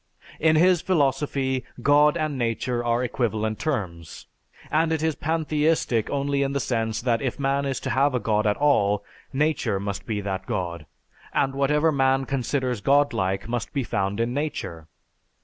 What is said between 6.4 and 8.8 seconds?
in the sense that if man is to have a god at